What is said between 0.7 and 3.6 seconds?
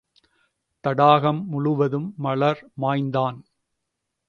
தடாகம் முழுவதும் மலர் மயந்தான்.